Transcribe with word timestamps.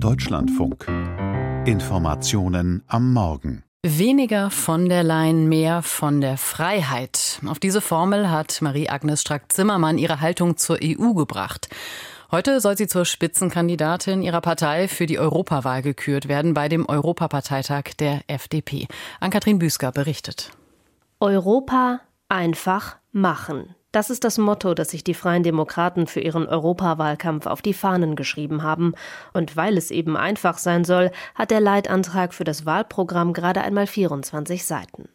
Deutschlandfunk. 0.00 0.86
Informationen 1.66 2.84
am 2.86 3.12
Morgen. 3.12 3.64
Weniger 3.82 4.50
von 4.50 4.88
der 4.88 5.02
Leyen, 5.02 5.48
mehr 5.48 5.82
von 5.82 6.20
der 6.20 6.36
Freiheit. 6.36 7.40
Auf 7.46 7.58
diese 7.58 7.80
Formel 7.80 8.30
hat 8.30 8.62
Marie-Agnes 8.62 9.22
Strack-Zimmermann 9.22 9.98
ihre 9.98 10.20
Haltung 10.20 10.56
zur 10.56 10.78
EU 10.82 11.14
gebracht. 11.14 11.68
Heute 12.30 12.60
soll 12.60 12.76
sie 12.76 12.86
zur 12.86 13.04
Spitzenkandidatin 13.04 14.22
ihrer 14.22 14.40
Partei 14.40 14.86
für 14.86 15.06
die 15.06 15.18
Europawahl 15.18 15.82
gekürt 15.82 16.28
werden 16.28 16.54
bei 16.54 16.68
dem 16.68 16.88
Europaparteitag 16.88 17.94
der 17.98 18.20
FDP. 18.28 18.86
Ann-Kathrin 19.18 19.58
Büsker 19.58 19.90
berichtet. 19.90 20.52
Europa 21.18 22.00
einfach 22.28 22.96
machen. 23.10 23.74
Das 23.90 24.10
ist 24.10 24.24
das 24.24 24.36
Motto, 24.36 24.74
das 24.74 24.90
sich 24.90 25.02
die 25.02 25.14
Freien 25.14 25.42
Demokraten 25.42 26.06
für 26.06 26.20
ihren 26.20 26.46
Europawahlkampf 26.46 27.46
auf 27.46 27.62
die 27.62 27.72
Fahnen 27.72 28.16
geschrieben 28.16 28.62
haben. 28.62 28.92
Und 29.32 29.56
weil 29.56 29.78
es 29.78 29.90
eben 29.90 30.14
einfach 30.14 30.58
sein 30.58 30.84
soll, 30.84 31.10
hat 31.34 31.50
der 31.50 31.60
Leitantrag 31.60 32.34
für 32.34 32.44
das 32.44 32.66
Wahlprogramm 32.66 33.32
gerade 33.32 33.62
einmal 33.62 33.86
24 33.86 34.66
Seiten. 34.66 35.08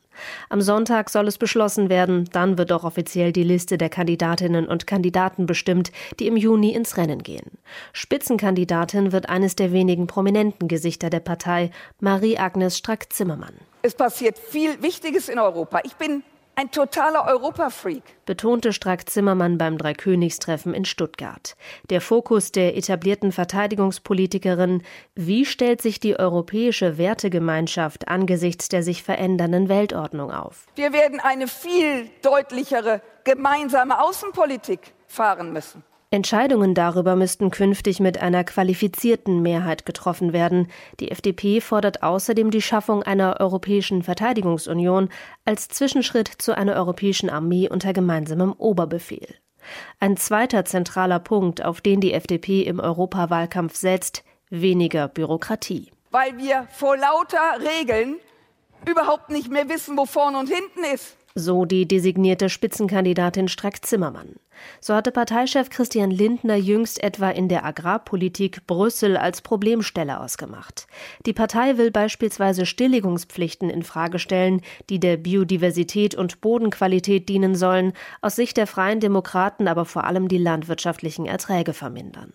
Am 0.49 0.62
Sonntag 0.62 1.09
soll 1.09 1.27
es 1.27 1.38
beschlossen 1.38 1.90
werden, 1.90 2.30
dann 2.32 2.58
wird 2.58 2.72
auch 2.72 2.84
offiziell 2.84 3.32
die 3.32 3.44
Liste 3.44 3.77
der 3.77 3.90
Kandidatinnen 3.90 4.68
und 4.68 4.88
Kandidaten 4.88 5.46
bestimmt, 5.46 5.91
die 6.20 6.27
im 6.27 6.38
Juni 6.38 6.74
ins 6.74 6.98
Rennen 6.98 7.21
gehen. 7.24 7.58
Spitzenkandidatin 7.94 9.12
wird 9.12 9.30
eines 9.30 9.55
der 9.55 9.71
wenigen 9.71 10.08
prominenten 10.08 10.68
Gesichter 10.68 11.10
der 11.10 11.20
Partei, 11.20 11.71
Marie-Agnes 11.99 12.77
Strack-Zimmermann. 12.77 13.54
Es 13.82 13.96
passiert 13.96 14.38
viel 14.38 14.82
Wichtiges 14.82 15.30
in 15.30 15.40
Europa. 15.40 15.82
Ich 15.84 15.96
bin 15.96 16.24
ein 16.55 16.71
totaler 16.71 17.25
Europafreak, 17.25 18.03
betonte 18.25 18.73
Strack-Zimmermann 18.73 19.57
beim 19.57 19.77
Dreikönigstreffen 19.77 20.73
in 20.73 20.85
Stuttgart. 20.85 21.55
Der 21.89 22.02
Fokus 22.02 22.52
der 22.52 22.77
etablierten 22.77 23.31
Verteidigungspolitikerin, 23.31 24.84
wie 25.16 25.45
stellt 25.45 25.81
sich 25.81 25.99
die 25.99 26.20
europäische 26.20 26.98
Wertegemeinschaft 26.98 28.07
angesichts 28.07 28.70
der 28.70 28.84
sich 28.84 29.04
verändernden 29.04 29.70
Weltordnung 29.70 30.32
auf? 30.32 30.68
Wir 30.76 30.93
werden 30.93 31.20
eine 31.20 31.48
viel 31.48 32.10
deutlichere 32.21 33.01
gemeinsame 33.23 34.01
Außenpolitik 34.01 34.93
fahren 35.07 35.54
müssen. 35.54 35.84
Entscheidungen 36.14 36.76
darüber 36.76 37.16
müssten 37.16 37.50
künftig 37.50 38.00
mit 38.00 38.22
einer 38.22 38.44
qualifizierten 38.44 39.42
Mehrheit 39.42 39.84
getroffen 39.84 40.32
werden. 40.32 40.68
Die 41.00 41.10
FDP 41.10 41.60
fordert 41.60 42.04
außerdem 42.04 42.52
die 42.52 42.62
Schaffung 42.62 43.02
einer 43.02 43.38
europäischen 43.40 44.04
Verteidigungsunion 44.04 45.10
als 45.44 45.70
Zwischenschritt 45.70 46.28
zu 46.28 46.56
einer 46.56 46.76
europäischen 46.76 47.32
Armee 47.32 47.68
unter 47.68 47.94
gemeinsamem 47.94 48.54
Oberbefehl. 48.54 49.28
Ein 50.00 50.16
zweiter 50.16 50.66
zentraler 50.66 51.18
Punkt, 51.18 51.66
auf 51.66 51.82
den 51.82 52.00
die 52.00 52.14
FDP 52.14 52.62
im 52.62 52.80
Europawahlkampf 52.80 53.76
setzt, 53.76 54.24
weniger 54.52 55.08
Bürokratie. 55.08 55.90
Weil 56.12 56.38
wir 56.38 56.68
vor 56.70 56.96
lauter 56.96 57.58
Regeln 57.60 58.18
überhaupt 58.88 59.32
nicht 59.32 59.50
mehr 59.50 59.68
wissen, 59.68 59.98
wo 59.98 60.06
vorne 60.06 60.38
und 60.38 60.48
hinten 60.48 60.84
ist. 60.94 61.18
So 61.35 61.65
die 61.65 61.87
designierte 61.87 62.48
Spitzenkandidatin 62.48 63.48
Strack-Zimmermann. 63.48 64.35
So 64.79 64.94
hatte 64.94 65.12
Parteichef 65.12 65.72
Christian 65.72 66.12
Lindner 66.12 66.57
jüngst 66.57 67.01
etwa 67.01 67.31
in 67.31 67.50
der 67.50 67.66
Agrarpolitik 67.66 68.67
Brüssel 68.67 69.17
als 69.17 69.41
Problemstelle 69.41 70.19
ausgemacht. 70.19 70.85
Die 71.25 71.34
Partei 71.34 71.79
will 71.79 71.89
beispielsweise 71.89 72.67
Stilllegungspflichten 72.67 73.72
in 73.72 73.81
Frage 73.81 74.19
stellen, 74.19 74.61
die 74.91 75.00
der 75.00 75.17
Biodiversität 75.17 76.13
und 76.13 76.39
Bodenqualität 76.39 77.28
dienen 77.29 77.56
sollen, 77.56 77.94
aus 78.22 78.35
Sicht 78.35 78.56
der 78.56 78.67
Freien 78.67 79.00
Demokraten 79.00 79.67
aber 79.67 79.85
vor 79.85 80.03
allem 80.03 80.28
die 80.28 80.38
landwirtschaftlichen 80.38 81.25
Erträge 81.25 81.73
vermindern. 81.73 82.34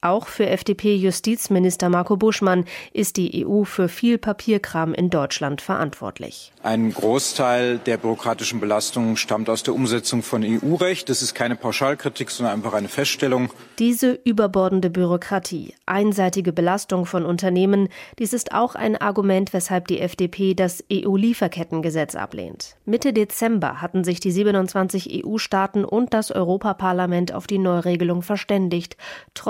Auch 0.00 0.26
für 0.26 0.46
FDP-Justizminister 0.46 1.88
Marco 1.88 2.16
Buschmann 2.18 2.66
ist 2.92 3.16
die 3.16 3.46
EU 3.46 3.64
für 3.64 3.88
viel 3.88 4.18
Papierkram 4.18 4.92
in 4.92 5.08
Deutschland 5.08 5.62
verantwortlich. 5.62 6.52
Ein 6.62 6.92
Großteil 6.92 7.78
der 7.78 7.96
bürokratischen 7.96 8.60
Belastungen 8.60 9.16
stammt 9.16 9.48
aus 9.48 9.62
der 9.62 9.74
Umsetzung 9.74 10.22
von 10.22 10.44
EU-Recht. 10.44 11.08
Das 11.08 11.22
ist 11.22 11.34
keine 11.34 11.56
Pauschalkritik, 11.56 12.30
sondern 12.30 12.54
einfach 12.54 12.74
eine 12.74 12.88
Feststellung. 12.88 13.50
Diese 13.78 14.12
überbordende 14.12 14.90
Bürokratie, 14.90 15.74
einseitige 15.86 16.52
Belastung 16.52 17.06
von 17.06 17.24
Unternehmen, 17.24 17.88
dies 18.18 18.34
ist 18.34 18.52
auch 18.52 18.74
ein 18.74 18.96
Argument, 18.96 19.54
weshalb 19.54 19.88
die 19.88 20.00
FDP 20.00 20.52
das 20.52 20.84
EU-Lieferkettengesetz 20.92 22.14
ablehnt. 22.14 22.76
Mitte 22.84 23.14
Dezember 23.14 23.80
hatten 23.80 24.04
sich 24.04 24.20
die 24.20 24.32
27 24.32 25.24
EU-Staaten 25.24 25.84
und 25.84 26.12
das 26.12 26.30
Europaparlament 26.30 27.32
auf 27.32 27.46
die 27.46 27.58
Neuregelung 27.58 28.20
verständigt, 28.20 28.98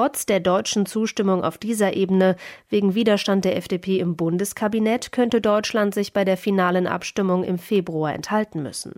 trotz 0.05 0.27
der 0.27 0.41
deutschen 0.41 0.85
Zustimmung 0.85 1.43
auf 1.45 1.57
dieser 1.57 1.95
Ebene 1.95 2.37
wegen 2.69 2.95
Widerstand 2.95 3.47
der 3.47 3.57
FDP 3.57 4.01
im 4.01 4.17
Bundeskabinett 4.17 5.13
könnte 5.13 5.41
Deutschland 5.41 5.95
sich 5.95 6.13
bei 6.13 6.27
der 6.27 6.37
finalen 6.37 6.87
Abstimmung 6.87 7.43
im 7.43 7.57
Februar 7.57 8.13
enthalten 8.13 8.63
müssen. 8.63 8.93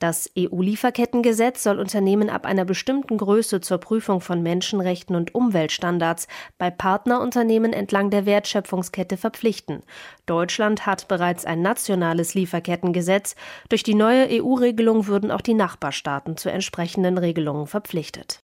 Das 0.00 0.30
EU-Lieferkettengesetz 0.38 1.62
soll 1.62 1.78
Unternehmen 1.78 2.28
ab 2.28 2.44
einer 2.44 2.66
bestimmten 2.66 3.16
Größe 3.16 3.62
zur 3.62 3.78
Prüfung 3.78 4.20
von 4.20 4.42
Menschenrechten 4.42 5.16
und 5.16 5.34
Umweltstandards 5.34 6.28
bei 6.58 6.70
Partnerunternehmen 6.70 7.72
entlang 7.72 8.10
der 8.10 8.26
Wertschöpfungskette 8.26 9.16
verpflichten. 9.16 9.82
Deutschland 10.26 10.84
hat 10.84 11.08
bereits 11.08 11.46
ein 11.46 11.62
nationales 11.62 12.34
Lieferkettengesetz. 12.34 13.34
Durch 13.70 13.82
die 13.82 13.94
neue 13.94 14.28
EU-Regelung 14.42 15.06
würden 15.06 15.30
auch 15.30 15.40
die 15.40 15.54
Nachbarstaaten 15.54 16.36
zu 16.36 16.50
entsprechenden 16.50 17.16
Regelungen 17.16 17.66
verpflichtet. 17.66 18.42